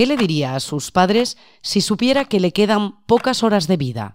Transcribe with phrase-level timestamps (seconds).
[0.00, 4.14] ¿Qué le diría a sus padres si supiera que le quedan pocas horas de vida?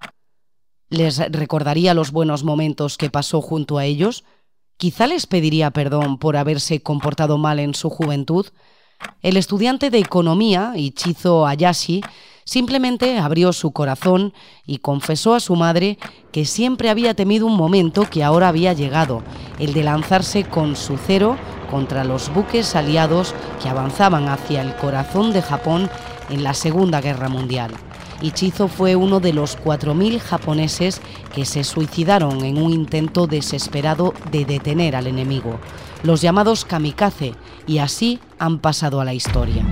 [0.89, 4.23] ¿Les recordaría los buenos momentos que pasó junto a ellos?
[4.77, 8.47] ¿Quizá les pediría perdón por haberse comportado mal en su juventud?
[9.21, 12.01] El estudiante de economía, Ichizo Ayashi,
[12.45, 14.33] simplemente abrió su corazón
[14.65, 15.99] y confesó a su madre
[16.31, 19.21] que siempre había temido un momento que ahora había llegado,
[19.59, 21.37] el de lanzarse con su cero
[21.75, 25.89] contra los buques aliados que avanzaban hacia el corazón de Japón
[26.29, 27.71] en la Segunda Guerra Mundial.
[28.21, 31.01] Ichizo fue uno de los 4.000 japoneses
[31.33, 35.59] que se suicidaron en un intento desesperado de detener al enemigo,
[36.01, 37.33] los llamados kamikaze,
[37.67, 39.65] y así han pasado a la historia.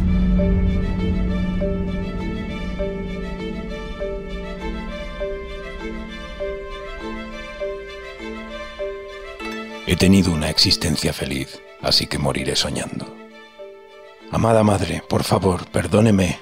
[9.88, 13.16] He tenido una existencia feliz, así que moriré soñando.
[14.32, 16.40] Amada madre, por favor, perdóneme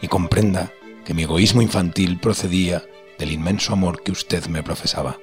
[0.00, 0.72] y comprenda
[1.04, 2.82] que mi egoísmo infantil procedía
[3.18, 5.18] del inmenso amor que usted me profesaba.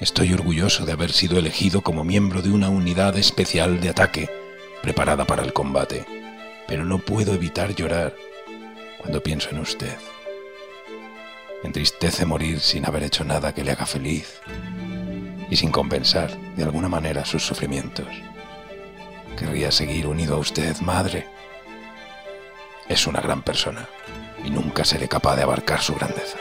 [0.00, 4.30] Estoy orgulloso de haber sido elegido como miembro de una unidad especial de ataque
[4.82, 6.06] preparada para el combate,
[6.66, 8.14] pero no puedo evitar llorar
[8.98, 9.96] cuando pienso en usted.
[11.62, 14.40] entristece morir sin haber hecho nada que le haga feliz
[15.50, 18.06] y sin compensar de alguna manera sus sufrimientos.
[19.36, 21.26] Querría seguir unido a usted, madre.
[22.88, 23.88] Es una gran persona
[24.44, 26.38] y nunca seré capaz de abarcar su grandeza.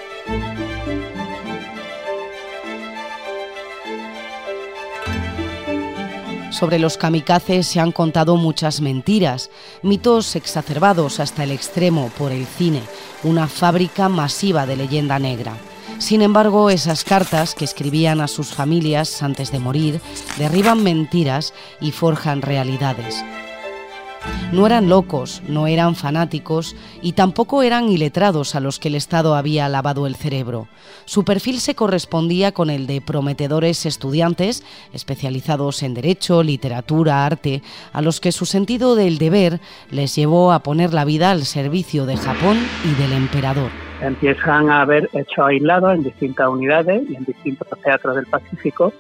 [6.52, 9.50] Sobre los kamikazes se han contado muchas mentiras,
[9.82, 12.82] mitos exacerbados hasta el extremo por el cine,
[13.24, 15.56] una fábrica masiva de leyenda negra.
[16.00, 20.02] Sin embargo, esas cartas que escribían a sus familias antes de morir
[20.38, 23.24] derriban mentiras y forjan realidades.
[24.52, 29.36] No eran locos, no eran fanáticos y tampoco eran iletrados a los que el Estado
[29.36, 30.68] había lavado el cerebro.
[31.06, 37.62] Su perfil se correspondía con el de prometedores estudiantes especializados en derecho, literatura, arte,
[37.94, 39.60] a los que su sentido del deber
[39.92, 43.70] les llevó a poner la vida al servicio de Japón y del emperador.
[44.02, 48.94] Empiezan a haber hechos aislados en distintas unidades y en distintos teatros del Pacífico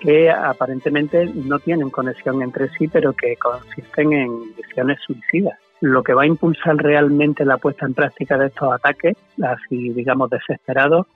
[0.00, 5.56] que aparentemente no tienen conexión entre sí, pero que consisten en visiones suicidas.
[5.80, 10.28] Lo que va a impulsar realmente la puesta en práctica de estos ataques, así digamos
[10.28, 11.06] desesperados,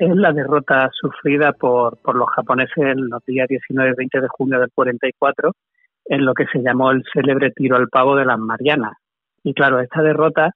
[0.00, 4.28] es la derrota sufrida por, por los japoneses en los días 19 y 20 de
[4.28, 5.52] junio del 44,
[6.06, 8.94] en lo que se llamó el célebre tiro al pavo de las Marianas.
[9.44, 10.50] Y claro, esta derrota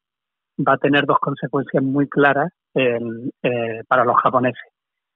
[0.66, 2.98] va a tener dos consecuencias muy claras eh,
[3.88, 4.71] para los japoneses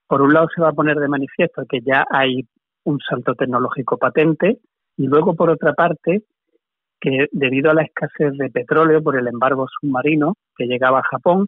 [0.06, 2.46] por un lado se va a poner de manifiesto que ya hay
[2.84, 4.58] un salto tecnológico patente
[4.96, 6.22] y luego por otra parte
[7.00, 11.46] que debido a la escasez de petróleo por el embargo submarino que llegaba a Japón,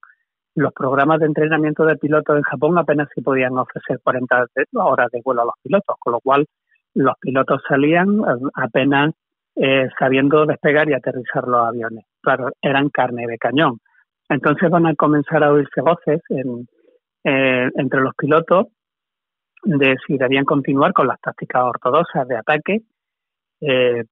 [0.54, 5.20] los programas de entrenamiento de pilotos en Japón apenas se podían ofrecer 40 horas de
[5.22, 6.46] vuelo a los pilotos, con lo cual
[6.94, 8.20] los pilotos salían
[8.54, 9.12] apenas
[9.54, 12.04] eh, sabiendo despegar y aterrizar los aviones.
[12.22, 13.78] Claro, eran carne de cañón.
[14.28, 16.68] Entonces van a comenzar a oírse voces en,
[17.24, 18.66] eh, entre los pilotos
[19.62, 22.82] de si debían continuar con las tácticas ortodoxas de ataque.
[23.60, 24.04] Eh,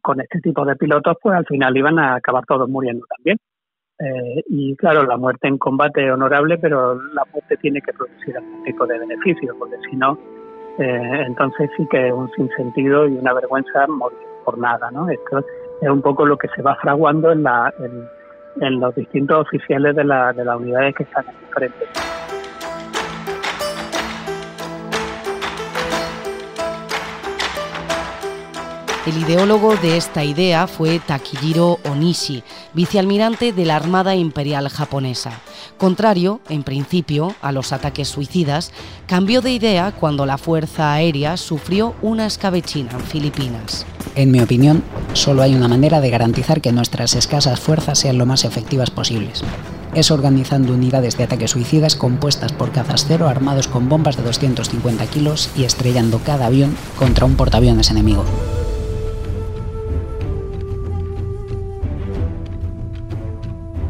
[0.00, 3.38] con este tipo de pilotos, pues al final iban a acabar todos muriendo también.
[3.98, 8.36] Eh, y claro, la muerte en combate es honorable, pero la muerte tiene que producir
[8.36, 10.18] algún tipo de beneficio, porque si no,
[10.78, 15.08] entonces sí que es un sinsentido y una vergüenza morir por nada, ¿no?
[15.08, 15.42] Esto
[15.80, 17.72] es un poco lo que se va fraguando en, la,
[18.56, 21.88] los distintos oficiales de, la, de las unidades que están en diferentes
[29.06, 35.30] El ideólogo de esta idea fue Takijiro Onishi, vicealmirante de la Armada Imperial japonesa.
[35.78, 38.72] Contrario, en principio, a los ataques suicidas,
[39.06, 43.84] cambió de idea cuando la Fuerza Aérea sufrió una escabechina en Filipinas.
[44.14, 48.24] En mi opinión, solo hay una manera de garantizar que nuestras escasas fuerzas sean lo
[48.24, 49.44] más efectivas posibles.
[49.94, 55.06] Es organizando unidades de ataques suicidas compuestas por cazas cero armados con bombas de 250
[55.06, 58.24] kilos y estrellando cada avión contra un portaaviones enemigo.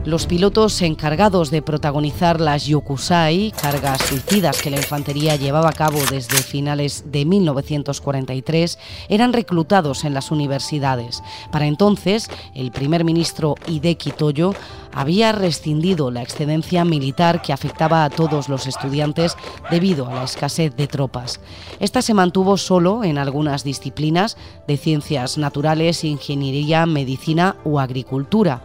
[0.06, 5.99] Los pilotos encargados de protagonizar las Yokusai, cargas suicidas que la infantería llevaba a cabo
[6.08, 11.25] desde finales de 1943, eran reclutados en las universidades.
[11.50, 14.55] Para entonces, el primer ministro Hideki Toyo
[14.94, 19.37] había rescindido la excedencia militar que afectaba a todos los estudiantes
[19.73, 21.41] debido a la escasez de tropas.
[21.81, 24.37] Esta se mantuvo solo en algunas disciplinas
[24.69, 28.62] de ciencias naturales, ingeniería, medicina o agricultura.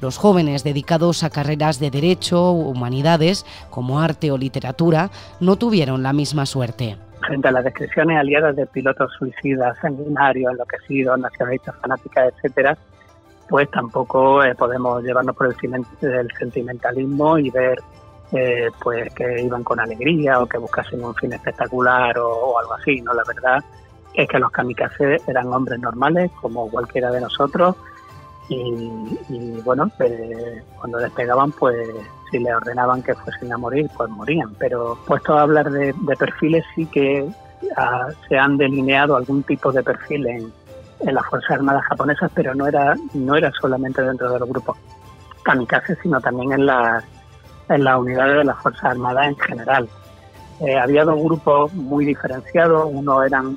[0.00, 5.10] Los jóvenes dedicados a carreras de derecho, humanidades, como arte o literatura,
[5.40, 6.96] no tuvieron la misma suerte.
[7.26, 12.78] Frente a las descripciones aliadas de pilotos suicidas, sanguinarios, enloquecidos, nacionalistas fanáticas, etcétera,
[13.48, 17.80] pues tampoco eh, podemos llevarnos por el, sentimentalismo y ver
[18.32, 23.00] eh, pues que iban con alegría o que buscasen un fin espectacular o, algo así.
[23.00, 23.64] No, la verdad
[24.14, 27.74] es que los kamikazes eran hombres normales como cualquiera de nosotros
[28.48, 31.76] y, bueno, eh, cuando despegaban, pues
[32.30, 34.54] si le ordenaban que fuesen a morir, pues morían.
[34.58, 37.28] Pero puesto a hablar de, perfiles, sí que
[37.76, 40.52] ah, se han delineado algún tipo de perfil en,
[41.00, 44.76] las Fuerzas Armadas japonesas, pero no era, no era solamente dentro de los grupos
[45.44, 47.04] kamikaze, sino también en las,
[47.68, 49.88] en las unidades de las Fuerzas Armadas en general.
[50.60, 53.56] Eh, había dos grupos muy diferenciados, uno eran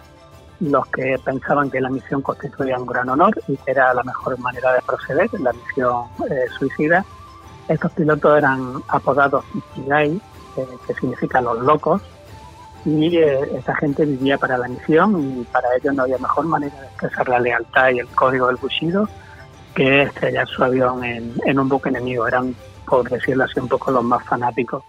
[0.61, 4.37] los que pensaban que la misión constituía un gran honor y que era la mejor
[4.39, 7.03] manera de proceder, la misión eh, suicida.
[7.67, 10.21] Estos pilotos eran apodados Ikigai,
[10.57, 12.01] eh, que significa los locos,
[12.85, 16.79] y eh, esa gente vivía para la misión y para ellos no había mejor manera
[16.79, 19.07] de expresar la lealtad y el código del Bushido
[19.75, 22.27] que estrellar su avión en, en un buque enemigo.
[22.27, 22.55] Eran,
[22.85, 24.83] por decirlo así, un poco los más fanáticos.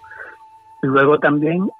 [0.80, 1.70] Luego también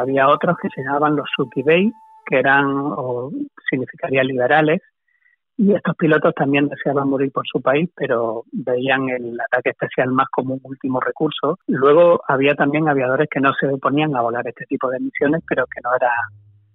[0.00, 1.94] había otros que se llamaban los Sukibei,
[2.28, 3.30] que eran o
[3.70, 4.80] significaría liberales,
[5.60, 10.28] y estos pilotos también deseaban morir por su país, pero veían el ataque especial más
[10.30, 11.58] como un último recurso.
[11.66, 15.66] Luego había también aviadores que no se oponían a volar este tipo de misiones, pero
[15.66, 16.12] que no era,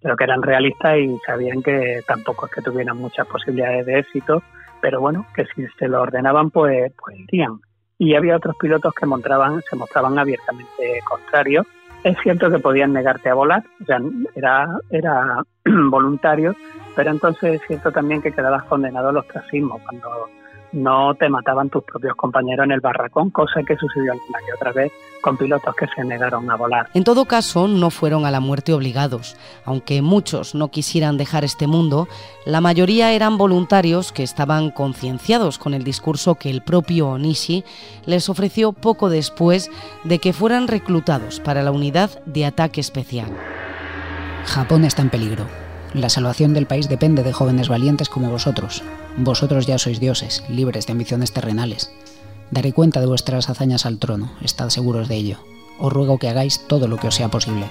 [0.01, 4.43] pero que eran realistas y sabían que tampoco es que tuvieran muchas posibilidades de éxito,
[4.81, 7.61] pero bueno, que si se lo ordenaban, pues, pues irían.
[7.97, 11.65] Y había otros pilotos que mostraban, se mostraban abiertamente contrarios
[12.03, 13.99] es cierto que podían negarte a volar, o sea,
[14.35, 15.43] era, era
[15.89, 16.55] voluntario,
[16.95, 20.29] pero entonces es cierto también que quedabas condenado al ostracismo cuando
[20.73, 24.71] no te mataban tus propios compañeros en el barracón, cosa que sucedió alguna que otra
[24.71, 24.91] vez
[25.21, 26.89] con pilotos que se negaron a volar.
[26.93, 29.37] En todo caso, no fueron a la muerte obligados.
[29.63, 32.07] Aunque muchos no quisieran dejar este mundo,
[32.45, 37.63] la mayoría eran voluntarios que estaban concienciados con el discurso que el propio Onishi
[38.05, 39.71] les ofreció poco después
[40.03, 43.31] de que fueran reclutados para la unidad de ataque especial.
[44.45, 45.62] Japón está en peligro.
[45.93, 48.83] La salvación del país depende de jóvenes valientes como vosotros.
[49.17, 51.93] Vosotros ya sois dioses, libres de ambiciones terrenales.
[52.49, 55.37] Daré cuenta de vuestras hazañas al trono, estad seguros de ello.
[55.79, 57.65] Os ruego que hagáis todo lo que os sea posible.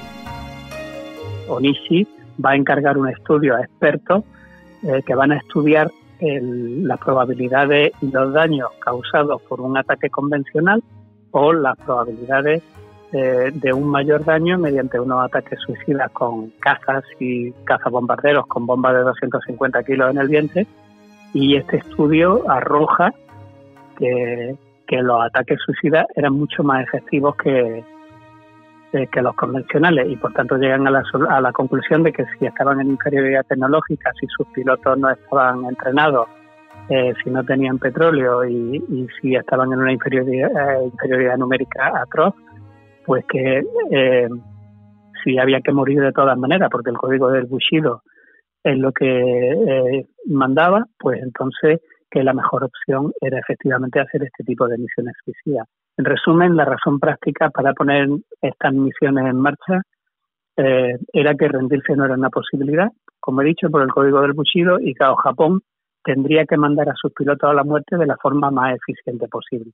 [1.49, 2.07] Onishi
[2.45, 4.23] va a encargar un estudio a expertos
[4.85, 5.91] eh, que van a estudiar
[6.21, 10.81] las probabilidades y los daños causados por un ataque convencional
[11.33, 12.63] o las probabilidades
[13.12, 19.00] de un mayor daño mediante unos ataques suicidas con cazas y cazabombarderos con bombas de
[19.00, 20.67] 250 kilos en el vientre.
[21.35, 23.12] Y este estudio arroja
[23.99, 24.56] que,
[24.91, 27.82] los ataques suicidas eran mucho más efectivos que,
[29.11, 32.44] que los convencionales y por tanto llegan a la, a la conclusión de que si
[32.44, 36.29] estaban en inferioridad tecnológica, si sus pilotos no estaban entrenados,
[36.88, 42.35] eh, si no tenían petróleo y, si estaban en una inferioridad, eh, inferioridad numérica atroz,
[43.04, 44.28] pues que eh,
[45.22, 48.02] si había que morir de todas maneras, porque el código del Bushido
[48.64, 51.80] es lo que eh, mandaba, pues entonces
[52.11, 55.66] que la mejor opción era efectivamente hacer este tipo de misiones suicidas.
[55.97, 58.09] En resumen, la razón práctica para poner
[58.40, 59.82] estas misiones en marcha
[60.56, 64.35] eh, era que rendirse no era una posibilidad, como he dicho, por el código del
[64.35, 65.61] Bushido, y que Japón
[66.04, 69.73] tendría que mandar a sus pilotos a la muerte de la forma más eficiente posible.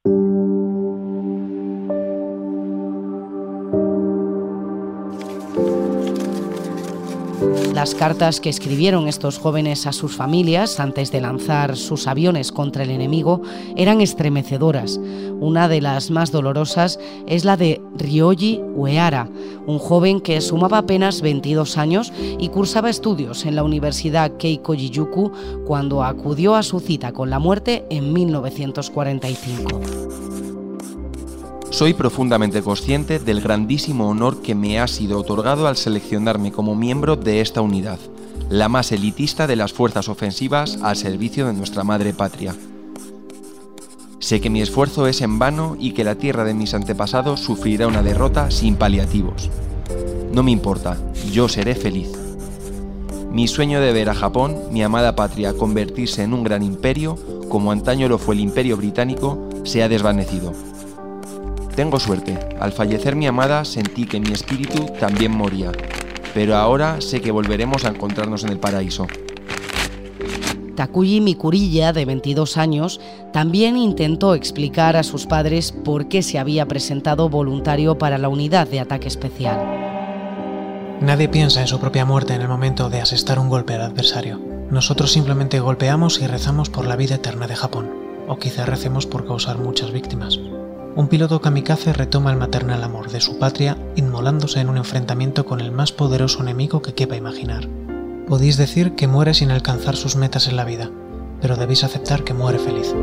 [7.74, 12.82] Las cartas que escribieron estos jóvenes a sus familias antes de lanzar sus aviones contra
[12.82, 13.42] el enemigo
[13.76, 14.98] eran estremecedoras.
[15.40, 19.28] Una de las más dolorosas es la de Ryoji Uehara,
[19.66, 25.30] un joven que sumaba apenas 22 años y cursaba estudios en la Universidad Keiko Jiyuku
[25.64, 30.57] cuando acudió a su cita con la muerte en 1945.
[31.78, 37.14] Soy profundamente consciente del grandísimo honor que me ha sido otorgado al seleccionarme como miembro
[37.14, 38.00] de esta unidad,
[38.50, 42.52] la más elitista de las fuerzas ofensivas al servicio de nuestra madre patria.
[44.18, 47.86] Sé que mi esfuerzo es en vano y que la tierra de mis antepasados sufrirá
[47.86, 49.48] una derrota sin paliativos.
[50.32, 50.96] No me importa,
[51.30, 52.10] yo seré feliz.
[53.30, 57.16] Mi sueño de ver a Japón, mi amada patria, convertirse en un gran imperio,
[57.48, 60.52] como antaño lo fue el imperio británico, se ha desvanecido.
[61.78, 65.70] Tengo suerte, al fallecer mi amada sentí que mi espíritu también moría,
[66.34, 69.06] pero ahora sé que volveremos a encontrarnos en el paraíso.
[70.74, 73.00] Takuyi Mikurilla, de 22 años,
[73.32, 78.66] también intentó explicar a sus padres por qué se había presentado voluntario para la unidad
[78.66, 79.64] de ataque especial.
[81.00, 84.40] Nadie piensa en su propia muerte en el momento de asestar un golpe al adversario.
[84.72, 87.88] Nosotros simplemente golpeamos y rezamos por la vida eterna de Japón,
[88.26, 90.40] o quizá recemos por causar muchas víctimas.
[90.98, 95.60] Un piloto kamikaze retoma el maternal amor de su patria inmolándose en un enfrentamiento con
[95.60, 97.68] el más poderoso enemigo que quepa imaginar.
[98.26, 100.90] Podéis decir que muere sin alcanzar sus metas en la vida,
[101.40, 102.96] pero debéis aceptar que muere feliz.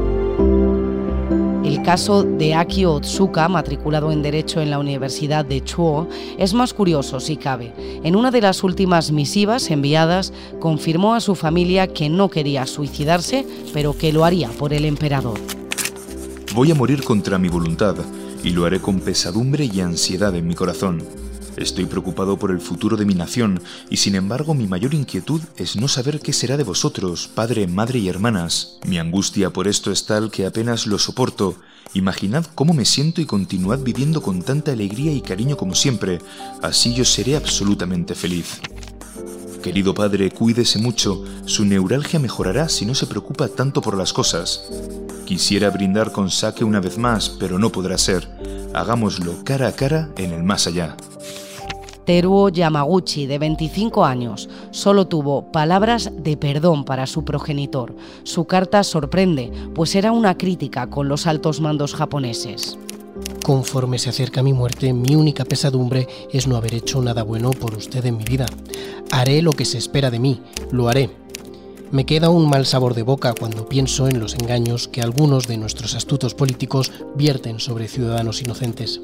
[1.63, 6.73] El caso de Akio Otsuka, matriculado en Derecho en la Universidad de Chuo, es más
[6.73, 7.71] curioso si cabe.
[8.03, 13.47] En una de las últimas misivas enviadas, confirmó a su familia que no quería suicidarse,
[13.71, 15.39] pero que lo haría por el emperador.
[16.55, 17.97] Voy a morir contra mi voluntad,
[18.41, 21.03] y lo haré con pesadumbre y ansiedad en mi corazón.
[21.57, 25.75] Estoy preocupado por el futuro de mi nación y sin embargo mi mayor inquietud es
[25.75, 28.79] no saber qué será de vosotros, padre, madre y hermanas.
[28.87, 31.57] Mi angustia por esto es tal que apenas lo soporto.
[31.93, 36.19] Imaginad cómo me siento y continuad viviendo con tanta alegría y cariño como siempre.
[36.61, 38.61] Así yo seré absolutamente feliz.
[39.61, 41.21] Querido padre, cuídese mucho.
[41.47, 44.69] Su neuralgia mejorará si no se preocupa tanto por las cosas.
[45.25, 48.29] Quisiera brindar con saque una vez más, pero no podrá ser.
[48.73, 50.95] Hagámoslo cara a cara en el más allá.
[52.05, 57.95] Teruo Yamaguchi, de 25 años, solo tuvo palabras de perdón para su progenitor.
[58.23, 62.77] Su carta sorprende, pues era una crítica con los altos mandos japoneses.
[63.43, 67.73] Conforme se acerca mi muerte, mi única pesadumbre es no haber hecho nada bueno por
[67.75, 68.45] usted en mi vida.
[69.11, 70.41] Haré lo que se espera de mí,
[70.71, 71.24] lo haré.
[71.95, 75.55] Me queda un mal sabor de boca cuando pienso en los engaños que algunos de
[75.55, 78.99] nuestros astutos políticos vierten sobre ciudadanos inocentes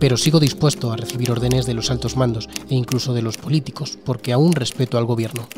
[0.00, 3.98] pero sigo dispuesto a recibir órdenes de los altos mandos e incluso de los políticos,
[4.04, 5.48] porque aún respeto al gobierno.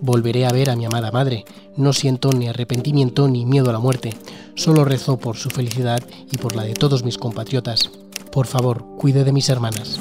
[0.00, 1.44] Volveré a ver a mi amada madre,
[1.76, 4.14] no siento ni arrepentimiento ni miedo a la muerte,
[4.54, 7.90] solo rezo por su felicidad y por la de todos mis compatriotas.
[8.30, 9.98] Por favor, cuide de mis hermanas.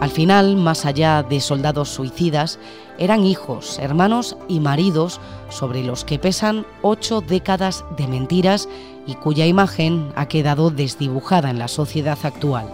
[0.00, 2.60] Al final, más allá de soldados suicidas,
[2.98, 8.68] eran hijos, hermanos y maridos sobre los que pesan ocho décadas de mentiras
[9.06, 12.66] y cuya imagen ha quedado desdibujada en la sociedad actual.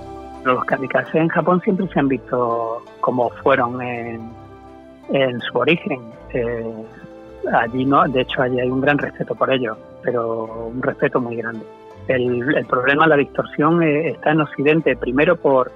[0.45, 6.03] Los kamikaze en Japón siempre se han visto como fueron en, su origen.
[6.35, 6.75] Eh,
[7.55, 11.37] allí no, de hecho allí hay un gran respeto por ellos, pero un respeto muy
[11.37, 11.65] grande.
[12.09, 15.73] El, el problema, la distorsión eh, está en Occidente, primero por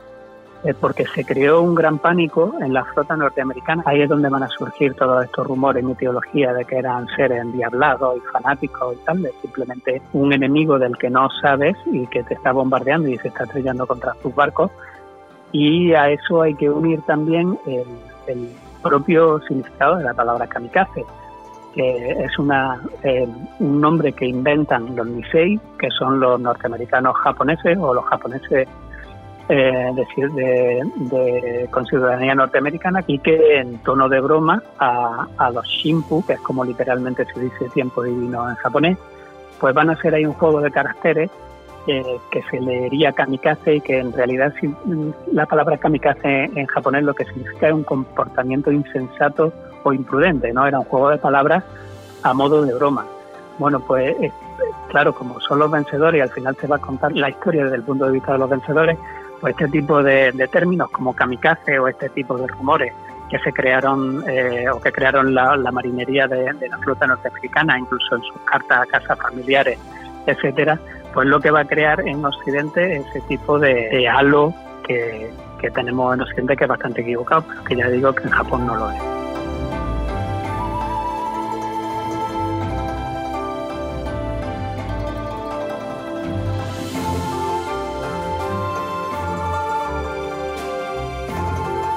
[0.80, 3.82] porque se creó un gran pánico en la flota norteamericana.
[3.86, 8.16] Ahí es donde van a surgir todos estos rumores, mitología de que eran seres endiablados
[8.16, 12.34] y fanáticos y tal, de simplemente un enemigo del que no sabes y que te
[12.34, 14.70] está bombardeando y se está estrellando contra tus barcos.
[15.52, 18.48] Y a eso hay que unir también el,
[18.82, 21.04] propio significado de la palabra kamikaze,
[21.74, 23.26] que es una, eh,
[23.58, 28.68] un nombre que inventan los Nisei, que son los norteamericanos japoneses o los japoneses
[29.48, 36.24] eh, decir, de, con ciudadanía norteamericana y que en tono de broma a, los Shimpu,
[36.26, 38.98] que es como literalmente se dice tiempo divino en japonés,
[39.58, 41.30] pues van a hacer ahí un juego de caracteres
[41.86, 44.52] eh, que se leería kamikaze y que en realidad
[45.32, 49.52] la palabra kamikaze en japonés lo que significa es un comportamiento insensato
[49.82, 50.66] o imprudente, ¿no?
[50.66, 51.64] Era un juego de palabras
[52.22, 53.06] a modo de broma.
[53.58, 54.14] Bueno, pues
[54.88, 57.76] claro, como son los vencedores y al final se va a contar la historia desde
[57.76, 58.98] el punto de vista de los vencedores,
[59.40, 62.92] pues este tipo de, términos como kamikaze o este tipo de rumores
[63.30, 68.22] que se crearon eh, o que crearon la, marinería de, la flota norteamericana, incluso en
[68.22, 69.78] sus cartas a casas familiares,
[70.26, 70.78] etcétera,
[71.12, 74.54] pues lo que va a crear en Occidente ese tipo de, halo
[74.86, 75.30] que,
[75.60, 78.66] que tenemos en Occidente que es bastante equivocado, pero que ya digo que en Japón
[78.66, 79.17] no lo es.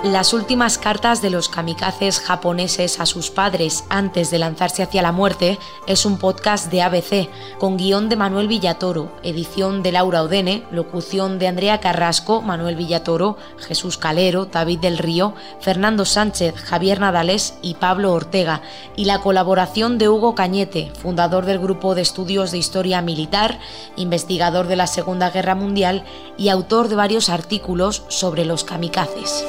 [0.04, 5.12] Las últimas cartas de los kamikazes japoneses a sus padres antes de lanzarse hacia la
[5.12, 7.30] muerte es un podcast de ABC
[7.60, 13.38] con guion de Manuel Villatoro, edición de Laura Odene, locución de Andrea Carrasco, Manuel Villatoro,
[13.60, 18.64] Jesús Calero, David del Río, Fernando Sánchez, Javier Nadales y Pablo Ortega,
[18.96, 23.60] y la colaboración de Hugo Cañete, fundador del Grupo de Estudios de Historia Militar,
[23.98, 26.06] investigador de la Segunda Guerra Mundial
[26.40, 29.46] y autor de varios artículos sobre los kamikazes.